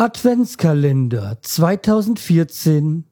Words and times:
Adventskalender 0.00 1.36
2014 1.42 3.04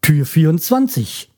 Tür 0.00 0.24
24 0.24 1.32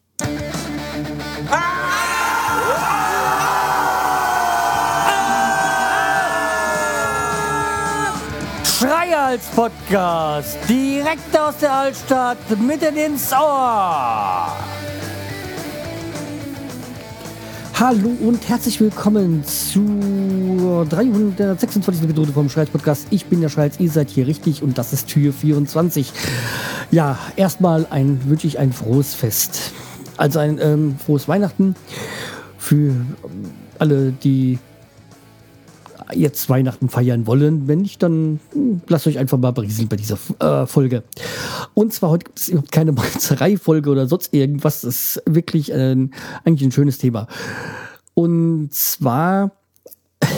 Schreihals 8.62 9.46
Podcast 9.54 10.58
direkt 10.68 11.34
aus 11.34 11.56
der 11.56 11.72
Altstadt 11.72 12.60
mitten 12.60 12.94
ins 12.98 13.32
Ohr. 13.32 14.54
Hallo 17.78 18.08
und 18.22 18.48
herzlich 18.48 18.80
willkommen 18.80 19.44
zur 19.44 20.86
326. 20.86 22.04
Episode 22.04 22.32
vom 22.32 22.48
Schreiz 22.48 22.70
Podcast. 22.70 23.06
Ich 23.10 23.26
bin 23.26 23.42
der 23.42 23.50
Schreiz, 23.50 23.78
ihr 23.78 23.90
seid 23.90 24.08
hier 24.08 24.26
richtig 24.26 24.62
und 24.62 24.78
das 24.78 24.94
ist 24.94 25.08
Tür 25.08 25.30
24. 25.30 26.10
Ja, 26.90 27.18
erstmal 27.36 27.86
ein, 27.90 28.18
wünsche 28.30 28.46
ich 28.46 28.58
ein 28.58 28.72
frohes 28.72 29.14
Fest. 29.14 29.72
Also 30.16 30.38
ein 30.38 30.58
ähm, 30.58 30.96
frohes 30.98 31.28
Weihnachten 31.28 31.76
für 32.56 32.94
alle, 33.78 34.10
die 34.10 34.58
jetzt 36.14 36.48
Weihnachten 36.48 36.88
feiern 36.88 37.26
wollen. 37.26 37.68
Wenn 37.68 37.80
nicht, 37.80 38.02
dann 38.02 38.40
hm, 38.52 38.80
lasst 38.88 39.06
euch 39.06 39.18
einfach 39.18 39.38
mal 39.38 39.52
berieseln 39.52 39.88
bei 39.88 39.96
dieser 39.96 40.18
äh, 40.38 40.66
Folge. 40.66 41.02
Und 41.74 41.92
zwar 41.92 42.10
heute 42.10 42.24
gibt 42.24 42.38
es 42.38 42.48
überhaupt 42.48 42.72
keine 42.72 42.92
Molzerei-Folge 42.92 43.90
oder 43.90 44.06
sonst 44.06 44.32
irgendwas. 44.34 44.82
Das 44.82 45.16
ist 45.16 45.22
wirklich 45.26 45.72
ein, 45.72 46.12
eigentlich 46.44 46.68
ein 46.68 46.72
schönes 46.72 46.98
Thema. 46.98 47.26
Und 48.14 48.72
zwar 48.72 49.52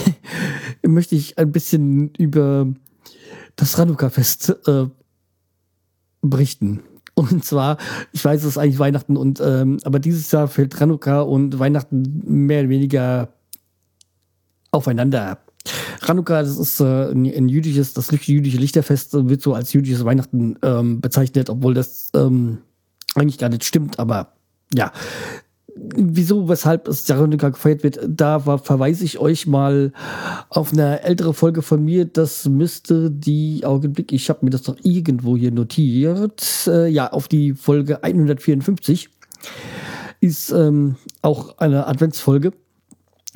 möchte 0.85 1.15
ich 1.15 1.37
ein 1.37 1.51
bisschen 1.51 2.09
über 2.17 2.67
das 3.55 3.75
Chanukka-Fest 3.75 4.55
äh, 4.67 4.87
berichten. 6.21 6.81
Und 7.13 7.43
zwar, 7.43 7.77
ich 8.13 8.23
weiß, 8.23 8.41
es 8.41 8.47
ist 8.47 8.57
eigentlich 8.57 8.79
Weihnachten 8.79 9.17
und 9.17 9.41
ähm, 9.41 9.77
aber 9.83 9.99
dieses 9.99 10.31
Jahr 10.31 10.47
fällt 10.47 10.77
Chanukka 10.77 11.21
und 11.21 11.59
Weihnachten 11.59 12.21
mehr 12.25 12.61
oder 12.61 12.69
weniger 12.69 13.33
aufeinander. 14.71 15.39
Chanukka, 16.01 16.41
das 16.41 16.57
ist 16.57 16.79
äh, 16.79 17.11
ein, 17.11 17.25
ein, 17.25 17.49
jüdisches, 17.49 17.93
das 17.93 18.09
jüdische 18.25 18.57
Lichterfest 18.57 19.13
wird 19.29 19.41
so 19.41 19.53
als 19.53 19.73
jüdisches 19.73 20.05
Weihnachten 20.05 20.57
ähm, 20.61 21.01
bezeichnet, 21.01 21.49
obwohl 21.49 21.73
das 21.73 22.09
ähm, 22.15 22.59
eigentlich 23.15 23.37
gar 23.37 23.49
nicht 23.49 23.63
stimmt, 23.63 23.99
aber 23.99 24.33
ja. 24.73 24.91
Wieso, 25.75 26.49
weshalb 26.49 26.89
es 26.89 27.05
Chanukka 27.05 27.49
gefeiert 27.49 27.83
wird, 27.83 27.99
da 28.05 28.39
verweise 28.39 29.05
ich 29.05 29.19
euch 29.19 29.47
mal 29.47 29.93
auf 30.49 30.73
eine 30.73 31.03
ältere 31.03 31.33
Folge 31.33 31.61
von 31.61 31.85
mir. 31.85 32.03
Das 32.03 32.49
müsste 32.49 33.09
die 33.09 33.63
Augenblick, 33.63 34.11
ich 34.11 34.29
habe 34.29 34.43
mir 34.43 34.49
das 34.51 34.63
doch 34.63 34.75
irgendwo 34.83 35.37
hier 35.37 35.51
notiert. 35.51 36.67
Äh, 36.67 36.89
ja, 36.89 37.11
auf 37.11 37.29
die 37.29 37.53
Folge 37.53 38.03
154 38.03 39.09
ist 40.19 40.51
ähm, 40.51 40.95
auch 41.21 41.57
eine 41.59 41.87
Adventsfolge 41.87 42.51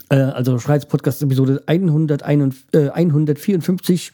äh, 0.09 0.15
also 0.15 0.59
Schreiz 0.59 0.85
Podcast 0.85 1.21
Episode 1.21 1.63
154. 1.65 4.07
Äh, 4.07 4.11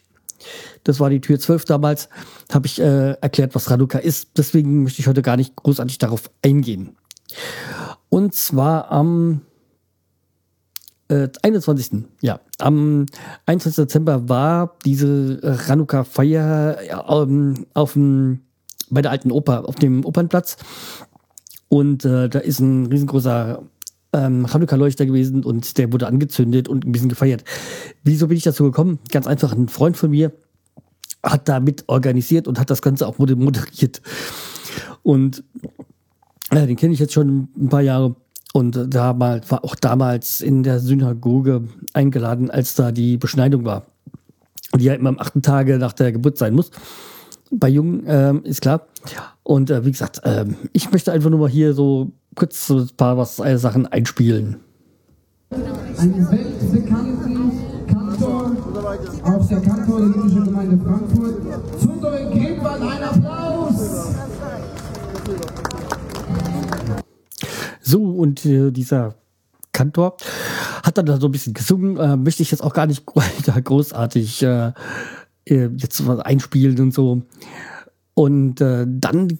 das 0.83 0.99
war 0.99 1.09
die 1.09 1.21
Tür 1.21 1.39
12 1.39 1.65
damals. 1.65 2.09
Habe 2.51 2.67
ich 2.67 2.79
äh, 2.79 3.13
erklärt, 3.13 3.55
was 3.55 3.69
Raduka 3.69 3.99
ist. 3.99 4.31
Deswegen 4.37 4.83
möchte 4.83 5.01
ich 5.01 5.07
heute 5.07 5.21
gar 5.21 5.37
nicht 5.37 5.55
großartig 5.55 5.97
darauf 5.97 6.29
eingehen. 6.43 6.95
Und 8.09 8.33
zwar 8.33 8.91
am 8.91 9.41
äh, 11.09 11.27
21. 11.41 12.05
Ja, 12.21 12.39
am 12.59 13.05
21. 13.45 13.85
Dezember 13.85 14.29
war 14.29 14.77
diese 14.85 15.39
Ranuka-Feier 15.43 16.77
ähm, 17.09 17.65
auf 17.73 17.93
dem, 17.93 18.41
bei 18.89 19.01
der 19.01 19.11
alten 19.11 19.31
Oper, 19.31 19.67
auf 19.67 19.75
dem 19.75 20.05
Opernplatz. 20.05 20.57
Und 21.67 22.05
äh, 22.05 22.29
da 22.29 22.39
ist 22.39 22.59
ein 22.59 22.87
riesengroßer 22.87 23.63
ähm, 24.13 24.47
Chanukka-Leuchter 24.47 25.05
gewesen 25.05 25.43
und 25.43 25.77
der 25.77 25.91
wurde 25.91 26.07
angezündet 26.07 26.67
und 26.67 26.85
ein 26.85 26.91
bisschen 26.91 27.09
gefeiert. 27.09 27.43
Wieso 28.03 28.27
bin 28.27 28.37
ich 28.37 28.43
dazu 28.43 28.63
gekommen? 28.63 28.99
Ganz 29.11 29.27
einfach, 29.27 29.53
ein 29.53 29.67
Freund 29.67 29.97
von 29.97 30.11
mir 30.11 30.31
hat 31.23 31.49
da 31.49 31.59
mit 31.59 31.83
organisiert 31.87 32.47
und 32.47 32.59
hat 32.59 32.69
das 32.69 32.81
Ganze 32.81 33.07
auch 33.07 33.17
moderiert. 33.17 34.01
Und 35.03 35.43
äh, 36.51 36.65
den 36.65 36.75
kenne 36.75 36.93
ich 36.93 36.99
jetzt 36.99 37.13
schon 37.13 37.49
ein 37.57 37.69
paar 37.69 37.81
Jahre. 37.81 38.15
Und 38.53 38.79
damals 38.87 39.51
war 39.51 39.63
auch 39.63 39.75
damals 39.75 40.41
in 40.41 40.63
der 40.63 40.79
Synagoge 40.79 41.67
eingeladen, 41.93 42.49
als 42.49 42.73
da 42.73 42.91
die 42.91 43.17
Beschneidung 43.17 43.63
war. 43.63 43.85
Die 44.75 44.85
ja 44.85 44.93
immer 44.93 45.09
am 45.09 45.19
achten 45.19 45.41
Tage 45.41 45.77
nach 45.77 45.93
der 45.93 46.11
Geburt 46.11 46.37
sein 46.37 46.55
muss. 46.55 46.71
Bei 47.51 47.67
Jungen 47.67 48.03
ähm, 48.07 48.43
ist 48.43 48.61
klar. 48.61 48.87
Und 49.43 49.69
äh, 49.69 49.85
wie 49.85 49.91
gesagt, 49.91 50.21
ähm, 50.23 50.55
ich 50.73 50.91
möchte 50.91 51.11
einfach 51.11 51.29
nur 51.29 51.39
mal 51.39 51.49
hier 51.49 51.73
so 51.73 52.11
kurz 52.39 52.67
so 52.67 52.77
ein 52.79 52.89
paar 52.95 53.17
was, 53.17 53.37
äh, 53.39 53.57
Sachen 53.57 53.85
einspielen. 53.85 54.57
Einen 55.51 56.31
weltbekannten 56.31 57.51
Kantor 57.85 58.55
aus 59.23 59.47
der 59.49 59.59
jüdischen 59.59 60.45
Gemeinde 60.45 60.85
Frankfurt. 60.85 61.79
Zudorin 61.79 62.31
Grimwald, 62.31 62.81
ein 62.81 63.03
Applaus! 63.03 64.15
So, 67.81 68.03
und 68.03 68.45
äh, 68.45 68.71
dieser 68.71 69.15
Kantor 69.73 70.15
hat 70.83 70.97
dann 70.97 71.07
da 71.07 71.19
so 71.19 71.27
ein 71.27 71.31
bisschen 71.31 71.53
gesungen. 71.53 71.97
Äh, 71.97 72.15
möchte 72.15 72.41
ich 72.41 72.51
jetzt 72.51 72.61
auch 72.61 72.73
gar 72.73 72.87
nicht 72.87 73.03
weiter 73.15 73.61
großartig 73.61 74.43
äh, 74.43 74.71
äh, 75.45 75.69
jetzt 75.75 76.07
was 76.07 76.19
einspielen 76.19 76.79
und 76.79 76.93
so. 76.93 77.23
Und 78.13 78.61
äh, 78.61 78.85
dann 78.87 79.39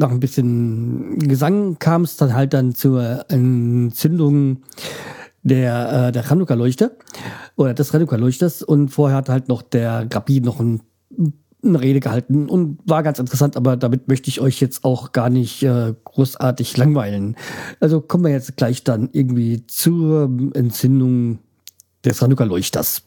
nach 0.00 0.10
ein 0.10 0.18
bisschen 0.18 1.18
Gesang 1.18 1.78
kam 1.78 2.02
es 2.02 2.16
dann 2.16 2.34
halt 2.34 2.54
dann 2.54 2.74
zur 2.74 3.26
Entzündung 3.30 4.62
der, 5.42 6.08
äh, 6.08 6.12
der 6.12 6.22
Chanukka-Leuchte 6.24 6.96
oder 7.56 7.74
des 7.74 7.92
Chanukka-Leuchters 7.92 8.62
und 8.62 8.88
vorher 8.88 9.18
hat 9.18 9.28
halt 9.28 9.48
noch 9.48 9.62
der 9.62 10.08
Rabbi 10.12 10.40
noch 10.40 10.58
ein, 10.58 10.80
eine 11.62 11.80
Rede 11.80 12.00
gehalten 12.00 12.48
und 12.48 12.78
war 12.86 13.02
ganz 13.02 13.18
interessant, 13.18 13.56
aber 13.56 13.76
damit 13.76 14.08
möchte 14.08 14.28
ich 14.28 14.40
euch 14.40 14.60
jetzt 14.60 14.84
auch 14.84 15.12
gar 15.12 15.28
nicht 15.28 15.62
äh, 15.62 15.94
großartig 16.04 16.76
langweilen. 16.78 17.36
Also 17.78 18.00
kommen 18.00 18.24
wir 18.24 18.32
jetzt 18.32 18.56
gleich 18.56 18.82
dann 18.82 19.10
irgendwie 19.12 19.66
zur 19.66 20.30
Entzündung 20.54 21.38
des 22.04 22.18
Chanukka-Leuchters. 22.18 23.02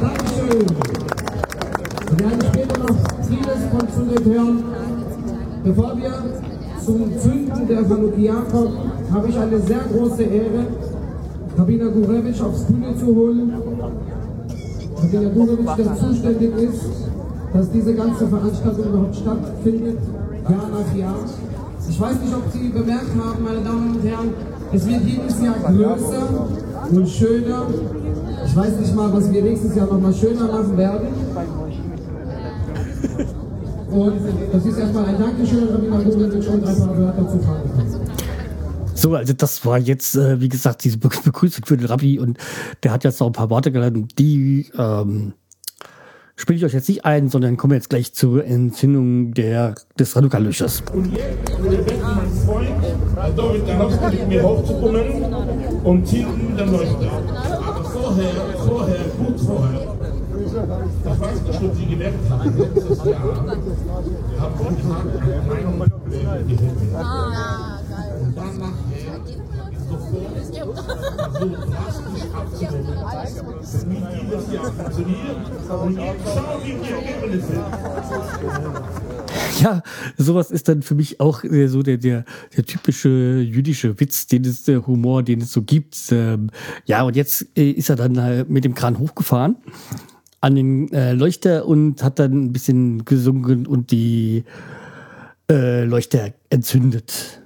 Dankeschön. 0.00 0.66
Wir 2.16 2.28
werden 2.28 2.42
später 2.52 2.78
noch 2.78 3.12
von 4.02 4.08
Zundet 4.08 4.24
hören. 4.24 4.64
Bevor 5.64 5.96
wir 5.96 6.10
zum 6.84 7.18
Zünden 7.18 7.68
der 7.68 7.88
Chanukia 7.88 8.34
kommen, 8.50 8.76
habe 9.12 9.28
ich 9.28 9.38
eine 9.38 9.60
sehr 9.60 9.80
große 9.92 10.22
Ehre, 10.22 10.66
Rabina 11.56 11.86
Gurevich 11.88 12.42
aufs 12.42 12.64
Bühne 12.64 12.96
zu 12.96 13.06
holen. 13.06 13.52
Rabina 14.96 15.28
Gurevich, 15.30 15.70
der 15.78 15.96
zuständig 15.96 16.56
ist, 16.56 16.84
dass 17.52 17.70
diese 17.70 17.94
ganze 17.94 18.26
Veranstaltung 18.26 18.84
überhaupt 18.86 19.16
stattfindet, 19.16 19.98
Jahr 20.48 20.68
nach 20.68 20.96
Jahr. 20.96 21.14
Ich 21.88 22.00
weiß 22.00 22.20
nicht, 22.20 22.34
ob 22.34 22.42
Sie 22.52 22.68
bemerkt 22.68 23.10
haben, 23.22 23.44
meine 23.44 23.60
Damen 23.60 23.96
und 23.96 24.02
Herren, 24.02 24.30
es 24.72 24.88
wird 24.88 25.02
jedes 25.02 25.42
Jahr 25.42 25.56
größer 25.66 26.48
und 26.90 27.08
schöner. 27.08 27.66
Ich 28.46 28.56
weiß 28.56 28.80
nicht 28.80 28.94
mal, 28.96 29.12
was 29.12 29.30
wir 29.30 29.42
nächstes 29.42 29.76
Jahr 29.76 29.86
noch 29.86 30.00
mal 30.00 30.12
schöner 30.12 30.46
machen 30.46 30.76
werden. 30.76 31.06
Und 33.92 34.20
das 34.52 34.64
ist 34.64 34.78
erstmal 34.78 35.04
ein 35.04 35.18
Dankeschön, 35.18 35.68
Rabina 35.68 36.02
Gurevich 36.02 36.48
und 36.48 36.66
ein 36.66 36.76
paar 36.78 36.98
Wörter 36.98 37.28
zu 37.28 37.38
fragen. 37.40 37.70
So, 38.94 39.14
also 39.14 39.32
das 39.32 39.66
war 39.66 39.78
jetzt, 39.78 40.16
äh, 40.16 40.40
wie 40.40 40.48
gesagt, 40.48 40.84
diese 40.84 40.96
Be 40.96 41.10
Begrüßung 41.24 41.64
für 41.66 41.76
den 41.76 41.86
Rabbi 41.86 42.18
und 42.18 42.38
der 42.82 42.92
hat 42.92 43.04
jetzt 43.04 43.20
noch 43.20 43.26
ein 43.26 43.32
paar 43.32 43.50
Worte 43.50 43.70
gelernt, 43.72 44.18
die 44.18 44.70
ähm, 44.78 45.34
spiele 46.36 46.58
ich 46.58 46.64
euch 46.64 46.72
jetzt 46.72 46.88
nicht 46.88 47.04
ein, 47.04 47.28
sondern 47.28 47.56
kommen 47.56 47.72
wir 47.72 47.76
jetzt 47.76 47.90
gleich 47.90 48.14
zur 48.14 48.44
Entzündung 48.44 49.34
der, 49.34 49.74
des 49.98 50.14
Chanukka-Löchers. 50.14 50.82
Und 50.92 51.12
jetzt 51.12 51.62
bitten 51.62 52.00
mein 52.00 52.30
Freund, 52.46 53.36
David 53.36 53.68
Danowski, 53.68 54.16
mit 54.16 54.28
mir 54.28 54.42
hochzukommen 54.42 55.02
und 55.84 56.06
zünden 56.06 56.56
den 56.56 56.72
Leuchter. 56.72 57.10
Aber 57.66 57.84
vorher, 57.84 58.30
vorher, 58.66 59.04
gut 59.18 59.40
vorher, 59.40 60.11
ich 60.52 61.20
weiß 61.20 61.42
nicht, 61.42 61.62
ob 61.62 61.74
Sie 61.74 61.86
gemerkt 61.86 62.30
haben, 62.30 62.58
letztes 62.58 62.98
so 62.98 63.04
drastisch. 63.04 63.72
Ja, 79.60 79.82
sowas 80.16 80.50
ist 80.50 80.68
dann 80.68 80.82
für 80.82 80.94
mich 80.94 81.20
auch 81.20 81.44
äh, 81.44 81.66
so 81.68 81.82
der, 81.82 81.96
der, 81.96 82.24
der 82.56 82.64
typische 82.64 83.08
jüdische 83.40 83.98
Witz, 84.00 84.26
den 84.26 84.44
es, 84.44 84.64
der 84.64 84.86
Humor, 84.86 85.22
den 85.22 85.40
es 85.40 85.52
so 85.52 85.62
gibt. 85.62 85.96
Ähm, 86.10 86.50
ja, 86.84 87.02
und 87.02 87.16
jetzt 87.16 87.46
äh, 87.56 87.70
ist 87.70 87.88
er 87.90 87.96
dann 87.96 88.16
äh, 88.16 88.44
mit 88.48 88.64
dem 88.64 88.74
Kran 88.74 88.98
hochgefahren 88.98 89.56
an 90.42 90.56
den 90.56 90.92
äh, 90.92 91.12
Leuchter 91.12 91.66
und 91.66 92.02
hat 92.02 92.18
dann 92.18 92.32
ein 92.32 92.52
bisschen 92.52 93.04
gesungen 93.04 93.66
und 93.66 93.90
die 93.92 94.44
äh, 95.48 95.84
Leuchter 95.84 96.32
entzündet. 96.50 97.40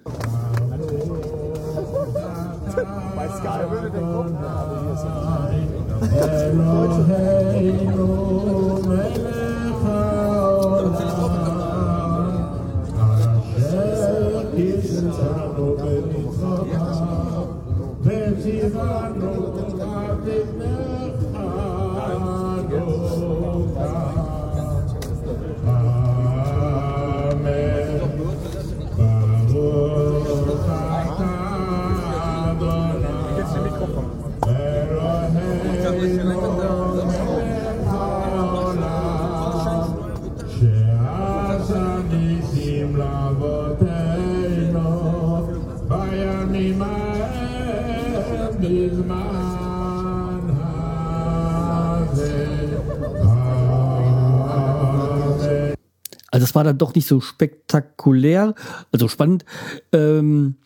Also 56.37 56.45
es 56.45 56.55
war 56.55 56.65
dann 56.65 56.77
doch 56.77 56.95
nicht 56.95 57.07
so 57.09 57.23
spektakulär, 57.23 58.55
also 58.93 59.09
spannend. 59.09 59.47
Ähm, 59.91 60.57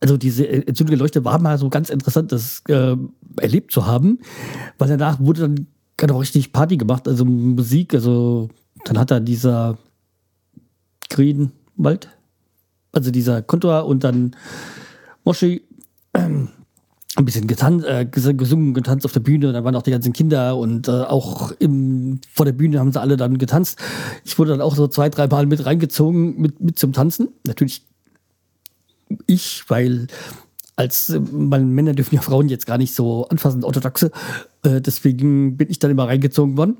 also 0.00 0.16
diese 0.16 0.48
entzündliche 0.48 1.02
Leuchte 1.02 1.22
war 1.22 1.38
mal 1.38 1.58
so 1.58 1.68
ganz 1.68 1.90
interessant, 1.90 2.32
das 2.32 2.62
äh, 2.68 2.96
erlebt 3.36 3.72
zu 3.72 3.84
haben, 3.84 4.20
weil 4.78 4.88
danach 4.88 5.20
wurde 5.20 5.42
dann 5.42 5.66
gerade 5.98 6.14
auch 6.14 6.22
richtig 6.22 6.50
Party 6.50 6.78
gemacht, 6.78 7.06
also 7.06 7.26
Musik, 7.26 7.92
also 7.92 8.48
dann 8.86 8.98
hat 8.98 9.10
er 9.10 9.20
dieser 9.20 9.76
Greenwald, 11.10 12.08
also 12.92 13.10
dieser 13.10 13.42
Kontor 13.42 13.84
und 13.84 14.02
dann 14.02 14.34
Moshi 15.24 15.60
ähm, 16.14 16.48
ein 17.16 17.24
bisschen 17.24 17.46
getanzt, 17.46 17.86
äh, 17.86 18.06
gesungen, 18.06 18.74
getanzt 18.74 19.04
auf 19.04 19.12
der 19.12 19.20
Bühne. 19.20 19.52
Da 19.52 19.62
waren 19.62 19.76
auch 19.76 19.82
die 19.82 19.90
ganzen 19.90 20.12
Kinder 20.12 20.56
und 20.56 20.88
äh, 20.88 21.02
auch 21.02 21.52
im, 21.52 22.03
vor 22.32 22.46
der 22.46 22.52
Bühne 22.52 22.78
haben 22.78 22.92
sie 22.92 23.00
alle 23.00 23.16
dann 23.16 23.38
getanzt. 23.38 23.78
Ich 24.24 24.38
wurde 24.38 24.52
dann 24.52 24.60
auch 24.60 24.76
so 24.76 24.88
zwei, 24.88 25.08
drei 25.08 25.26
Mal 25.26 25.46
mit 25.46 25.64
reingezogen 25.64 26.40
mit, 26.40 26.60
mit 26.60 26.78
zum 26.78 26.92
Tanzen. 26.92 27.28
Natürlich 27.46 27.86
ich, 29.26 29.64
weil 29.68 30.06
als 30.76 31.10
äh, 31.10 31.20
weil 31.20 31.64
Männer 31.64 31.92
dürfen 31.92 32.14
ja 32.14 32.22
Frauen 32.22 32.48
jetzt 32.48 32.66
gar 32.66 32.78
nicht 32.78 32.94
so 32.94 33.28
anfassen, 33.28 33.64
orthodoxe. 33.64 34.10
Äh, 34.62 34.80
deswegen 34.80 35.56
bin 35.56 35.70
ich 35.70 35.78
dann 35.78 35.90
immer 35.90 36.08
reingezogen 36.08 36.56
worden 36.56 36.78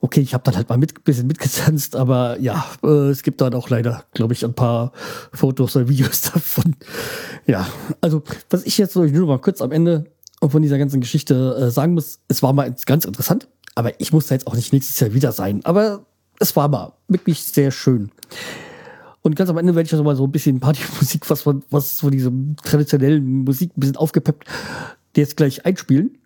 okay, 0.00 0.20
ich 0.20 0.34
habe 0.34 0.44
dann 0.44 0.56
halt 0.56 0.68
mal 0.68 0.78
mit 0.78 1.04
bisschen 1.04 1.26
mitgetanzt, 1.26 1.94
aber 1.94 2.38
ja, 2.40 2.64
äh, 2.82 3.10
es 3.10 3.22
gibt 3.22 3.40
dann 3.40 3.54
auch 3.54 3.68
leider, 3.68 4.04
glaube 4.14 4.32
ich, 4.32 4.44
ein 4.44 4.54
paar 4.54 4.92
Fotos 5.32 5.76
oder 5.76 5.88
Videos 5.88 6.20
davon. 6.32 6.76
Ja, 7.46 7.66
also 8.00 8.22
was 8.48 8.64
ich 8.64 8.78
jetzt 8.78 8.96
nur 8.96 9.26
mal 9.26 9.38
kurz 9.38 9.60
am 9.60 9.72
Ende 9.72 10.06
von 10.42 10.62
dieser 10.62 10.78
ganzen 10.78 11.00
Geschichte 11.00 11.56
äh, 11.60 11.70
sagen 11.70 11.94
muss, 11.94 12.20
es 12.28 12.42
war 12.42 12.52
mal 12.52 12.74
ganz 12.86 13.04
interessant, 13.04 13.48
aber 13.74 13.98
ich 14.00 14.12
muss 14.12 14.26
da 14.26 14.34
jetzt 14.34 14.46
auch 14.46 14.54
nicht 14.54 14.72
nächstes 14.72 14.98
Jahr 15.00 15.14
wieder 15.14 15.32
sein. 15.32 15.60
Aber 15.64 16.04
es 16.38 16.54
war 16.56 16.68
mal 16.68 16.92
wirklich 17.08 17.42
sehr 17.42 17.70
schön. 17.70 18.10
Und 19.22 19.36
ganz 19.36 19.50
am 19.50 19.58
Ende 19.58 19.74
werde 19.74 19.86
ich 19.86 19.92
also 19.92 20.02
mal 20.02 20.16
so 20.16 20.24
ein 20.24 20.32
bisschen 20.32 20.60
Partymusik, 20.60 21.28
was 21.28 21.42
von, 21.42 21.62
was 21.70 22.00
von 22.00 22.10
dieser 22.10 22.32
traditionellen 22.64 23.44
Musik 23.44 23.70
ein 23.76 23.80
bisschen 23.80 23.96
aufgepeppt, 23.96 24.44
jetzt 25.16 25.36
gleich 25.36 25.64
einspielen. 25.66 26.16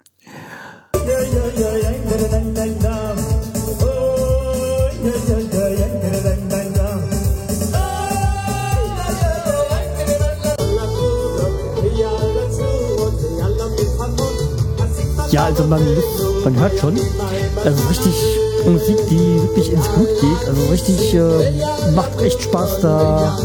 Ja, 15.31 15.47
also 15.47 15.67
man, 15.67 15.82
man 16.44 16.58
hört 16.58 16.79
schon, 16.79 16.99
also 17.64 17.88
richtig 17.88 18.14
Musik, 18.67 18.96
die 19.11 19.43
wirklich 19.43 19.73
ins 19.73 19.88
Blut 19.88 20.08
geht. 20.20 20.49
Also 20.49 20.70
richtig 20.70 21.14
äh, 21.14 21.93
macht 21.94 22.20
echt 22.20 22.43
Spaß 22.43 22.81
da. 22.81 23.38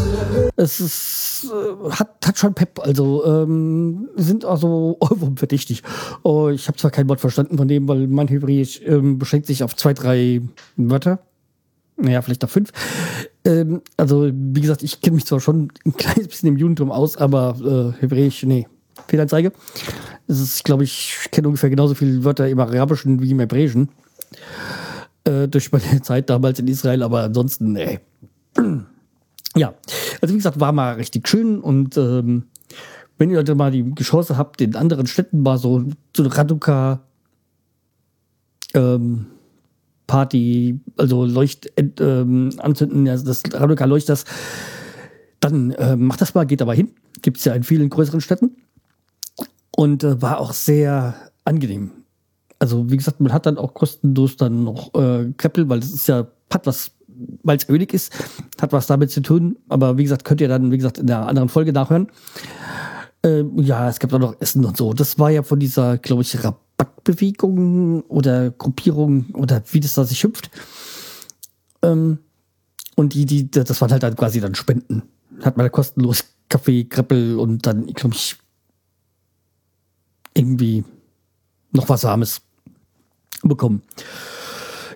Es 0.56 0.80
ist, 0.80 1.50
äh, 1.50 1.90
hat, 1.90 2.26
hat 2.26 2.38
schon 2.38 2.54
Pep. 2.54 2.78
Also 2.80 3.24
ähm, 3.24 4.08
sind 4.16 4.44
also 4.44 4.98
verdächtig. 5.36 5.82
Oh, 6.22 6.48
ich 6.48 6.68
habe 6.68 6.76
zwar 6.76 6.90
kein 6.90 7.08
Wort 7.08 7.20
verstanden 7.20 7.56
von 7.56 7.68
dem, 7.68 7.88
weil 7.88 8.06
mein 8.06 8.28
Hebräisch 8.28 8.82
ähm, 8.84 9.18
beschränkt 9.18 9.46
sich 9.46 9.62
auf 9.62 9.74
zwei, 9.74 9.94
drei 9.94 10.42
Wörter. 10.76 11.20
Naja, 11.96 12.20
vielleicht 12.20 12.44
auch 12.44 12.50
fünf. 12.50 12.70
Ähm, 13.44 13.80
also, 13.96 14.30
wie 14.32 14.60
gesagt, 14.60 14.82
ich 14.82 15.00
kenne 15.00 15.16
mich 15.16 15.26
zwar 15.26 15.40
schon 15.40 15.72
ein 15.86 15.94
kleines 15.94 16.28
bisschen 16.28 16.50
im 16.50 16.56
Judentum 16.56 16.92
aus, 16.92 17.16
aber 17.16 17.94
äh, 17.98 18.00
Hebräisch, 18.00 18.42
nee, 18.42 18.66
Fehlanzeige. 19.08 19.52
Es 20.26 20.40
ist, 20.40 20.64
glaube 20.64 20.84
ich, 20.84 21.28
kenne 21.32 21.48
ungefähr 21.48 21.70
genauso 21.70 21.94
viele 21.94 22.24
Wörter 22.24 22.48
im 22.48 22.60
Arabischen 22.60 23.20
wie 23.20 23.30
im 23.30 23.40
Hebräischen. 23.40 23.88
Äh, 25.24 25.48
durch 25.48 25.72
meine 25.72 26.00
Zeit 26.02 26.30
damals 26.30 26.58
in 26.58 26.68
Israel, 26.68 27.02
aber 27.02 27.24
ansonsten, 27.24 27.72
nee. 27.72 28.00
ja, 29.56 29.74
also 30.20 30.34
wie 30.34 30.38
gesagt, 30.38 30.60
war 30.60 30.72
mal 30.72 30.94
richtig 30.94 31.28
schön 31.28 31.60
und 31.60 31.96
ähm, 31.96 32.44
wenn 33.18 33.30
ihr 33.30 33.38
heute 33.38 33.54
mal 33.54 33.70
die 33.70 33.94
Chance 34.02 34.38
habt, 34.38 34.62
in 34.62 34.76
anderen 34.76 35.06
Städten 35.06 35.42
mal 35.42 35.58
so, 35.58 35.84
so 36.16 36.22
eine 36.22 36.34
Raduka 36.34 37.02
ähm, 38.72 39.26
Party, 40.06 40.80
also 40.96 41.26
Leucht 41.26 41.70
ähm, 42.00 42.50
anzünden, 42.58 43.06
also 43.08 43.26
das 43.26 43.42
Raduka 43.52 43.84
Leuchters, 43.84 44.24
dann 45.40 45.72
äh, 45.72 45.96
macht 45.96 46.20
das 46.22 46.34
mal, 46.34 46.46
geht 46.46 46.62
aber 46.62 46.74
hin. 46.74 46.92
Gibt 47.20 47.36
es 47.36 47.44
ja 47.44 47.54
in 47.54 47.62
vielen 47.62 47.90
größeren 47.90 48.22
Städten 48.22 48.56
und 49.76 50.04
äh, 50.04 50.20
war 50.20 50.38
auch 50.38 50.52
sehr 50.52 51.14
angenehm. 51.44 51.92
Also 52.58 52.90
wie 52.90 52.96
gesagt, 52.96 53.20
man 53.20 53.32
hat 53.32 53.46
dann 53.46 53.58
auch 53.58 53.74
kostenlos 53.74 54.36
dann 54.36 54.64
noch 54.64 54.94
äh, 54.94 55.32
Kreppel, 55.36 55.68
weil 55.68 55.78
es 55.78 55.92
ist 55.92 56.08
ja, 56.08 56.26
hat 56.52 56.66
was, 56.66 56.90
weil 57.42 57.56
es 57.56 57.68
ölig 57.68 57.94
ist, 57.94 58.12
hat 58.60 58.72
was 58.72 58.86
damit 58.86 59.10
zu 59.10 59.22
tun. 59.22 59.56
Aber 59.68 59.96
wie 59.96 60.02
gesagt, 60.02 60.24
könnt 60.24 60.40
ihr 60.40 60.48
dann, 60.48 60.70
wie 60.70 60.76
gesagt, 60.76 60.98
in 60.98 61.06
der 61.06 61.26
anderen 61.26 61.48
Folge 61.48 61.72
nachhören. 61.72 62.08
Äh, 63.24 63.44
ja, 63.56 63.88
es 63.88 63.98
gibt 63.98 64.12
auch 64.12 64.18
noch 64.18 64.40
Essen 64.40 64.64
und 64.64 64.76
so. 64.76 64.92
Das 64.92 65.18
war 65.18 65.30
ja 65.30 65.42
von 65.42 65.58
dieser, 65.58 65.98
glaube 65.98 66.22
ich, 66.22 66.42
Rabattbewegung 66.42 68.02
oder 68.02 68.50
Gruppierung 68.50 69.26
oder 69.34 69.62
wie 69.70 69.80
das 69.80 69.94
da 69.94 70.04
sich 70.04 70.22
hüpft. 70.22 70.50
Ähm, 71.82 72.18
und 72.96 73.14
die, 73.14 73.24
die, 73.24 73.50
das 73.50 73.80
waren 73.80 73.90
halt 73.90 74.02
dann 74.02 74.16
quasi 74.16 74.40
dann 74.40 74.54
Spenden. 74.54 75.02
Hat 75.40 75.56
man 75.56 75.70
kostenlos 75.72 76.24
Kaffee, 76.50 76.84
Kreppel 76.84 77.38
und 77.38 77.66
dann, 77.66 77.86
glaube 77.86 78.14
ich, 78.14 78.36
irgendwie 80.34 80.84
noch 81.72 81.88
was 81.88 82.04
Warmes 82.04 82.42
bekommen. 83.42 83.82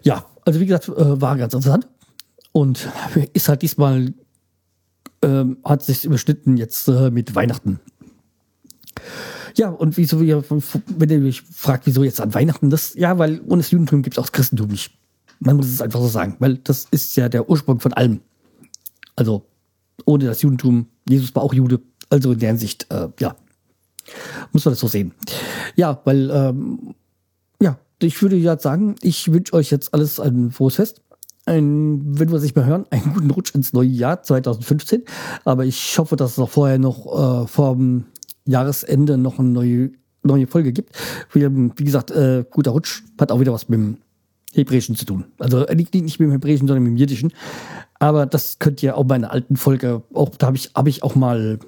Ja, 0.03 0.27
also 0.45 0.61
wie 0.61 0.67
gesagt, 0.67 0.89
äh, 0.89 1.21
war 1.21 1.37
ganz 1.37 1.55
interessant 1.55 1.89
und 2.53 2.89
ist 3.33 3.49
halt 3.49 3.63
diesmal, 3.63 4.13
äh, 5.23 5.45
hat 5.65 5.83
sich 5.83 6.05
überschnitten 6.05 6.57
jetzt 6.57 6.89
äh, 6.89 7.11
mit 7.11 7.35
Weihnachten. 7.35 7.81
Ja, 9.57 9.69
und 9.69 9.97
wieso, 9.97 10.21
wenn 10.21 11.11
ihr 11.11 11.19
mich 11.19 11.43
fragt, 11.43 11.87
wieso 11.87 12.03
jetzt 12.03 12.21
an 12.21 12.35
Weihnachten, 12.35 12.71
das, 12.71 12.95
ja, 12.95 13.19
weil 13.19 13.41
ohne 13.47 13.63
das 13.63 13.71
Judentum 13.71 14.03
gibt 14.03 14.15
es 14.15 14.19
auch 14.19 14.25
das 14.25 14.33
Christentum 14.33 14.69
nicht. 14.69 14.93
Man 15.39 15.57
muss 15.57 15.67
es 15.67 15.81
einfach 15.81 16.01
so 16.01 16.09
sagen, 16.09 16.37
weil 16.41 16.57
das 16.59 16.87
ist 16.91 17.17
ja 17.17 17.29
der 17.29 17.49
Ursprung 17.49 17.79
von 17.81 17.93
allem. 17.93 18.21
Also, 19.17 19.47
ohne 20.05 20.25
das 20.25 20.43
Judentum, 20.43 20.87
Jesus 21.09 21.35
war 21.35 21.43
auch 21.43 21.55
Jude, 21.55 21.81
also 22.11 22.33
in 22.33 22.39
der 22.41 22.49
Hinsicht, 22.49 22.87
äh, 22.91 23.09
ja, 23.21 23.37
muss 24.53 24.65
man 24.65 24.73
das 24.73 24.81
so 24.81 24.89
sehen. 24.89 25.13
Ja, 25.77 26.01
weil, 26.05 26.31
ähm, 26.31 26.95
ja, 27.61 27.79
ich 28.01 28.21
würde 28.23 28.37
ja 28.37 28.59
sagen, 28.59 28.97
ich 29.03 29.33
wünsche 29.33 29.55
euch 29.55 29.71
jetzt 29.71 29.95
alles 29.95 30.21
ein 30.21 30.51
frohes 30.51 30.77
Fest. 30.77 31.01
Ein, 31.47 32.19
wenn 32.19 32.31
wir 32.31 32.39
sich 32.39 32.55
mal 32.55 32.65
hören, 32.65 32.87
einen 32.91 33.13
guten 33.13 33.31
Rutsch 33.31 33.55
ins 33.55 33.73
neue 33.73 33.89
Jahr 33.89 34.23
2015. 34.23 35.03
Aber 35.45 35.65
ich 35.65 35.99
hoffe, 35.99 36.17
dass 36.17 36.33
es 36.33 36.39
auch 36.39 36.51
vorher 36.51 36.79
noch 36.79 37.45
äh, 37.45 37.47
vor 37.47 37.77
dem 37.77 38.05
Jahresende 38.47 39.19
noch 39.19 39.39
eine 39.39 39.49
neue, 39.49 39.91
neue 40.23 40.47
Folge 40.47 40.73
gibt. 40.73 40.97
Wie, 41.33 41.43
wie 41.43 41.85
gesagt, 41.85 42.11
äh, 42.11 42.45
guter 42.51 42.71
Rutsch 42.71 43.03
hat 43.19 43.31
auch 43.31 43.41
wieder 43.41 43.53
was 43.53 43.69
mit 43.69 43.79
dem 43.79 43.97
Hebräischen 44.55 44.97
zu 44.97 45.05
tun. 45.05 45.25
Also 45.39 45.67
äh, 45.67 45.75
nicht, 45.75 45.95
nicht 45.95 46.19
mit 46.19 46.29
dem 46.29 46.33
Hebräischen, 46.33 46.67
sondern 46.67 46.85
mit 46.85 46.93
dem 46.93 46.97
Jiddischen. 46.97 47.33
Aber 47.99 48.27
das 48.27 48.59
könnt 48.59 48.83
ihr 48.83 48.97
auch 48.97 49.05
bei 49.05 49.15
einer 49.17 49.31
alten 49.31 49.57
Folge, 49.57 50.03
auch 50.13 50.31
da 50.31 50.47
habe 50.47 50.57
ich, 50.57 50.71
hab 50.75 50.87
ich 50.87 51.03
auch 51.03 51.15
mal 51.15 51.59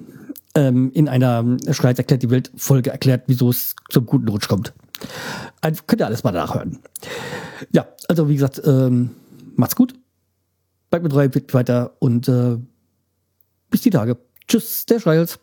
ähm, 0.57 0.91
in 0.93 1.07
einer 1.07 1.45
Schreiz 1.71 1.99
erklärt 1.99 2.23
die 2.23 2.31
Welt 2.31 2.51
Folge 2.57 2.89
erklärt, 2.89 3.25
wieso 3.27 3.49
es 3.49 3.75
zum 3.89 4.07
guten 4.07 4.27
Rutsch 4.27 4.47
kommt. 4.47 4.73
Also 5.61 5.83
könnt 5.85 6.01
ihr 6.01 6.07
alles 6.07 6.23
mal 6.23 6.31
nachhören. 6.31 6.79
Ja, 7.71 7.87
also 8.07 8.27
wie 8.27 8.33
gesagt, 8.33 8.61
ähm, 8.65 9.11
macht's 9.55 9.75
gut. 9.75 9.93
Bleibt 10.89 11.03
mit 11.03 11.11
treu, 11.11 11.29
weiter 11.51 11.93
und 11.99 12.27
äh, 12.27 12.57
bis 13.69 13.81
die 13.81 13.91
Tage. 13.91 14.17
Tschüss, 14.47 14.85
der 14.87 14.99
Schreils. 14.99 15.39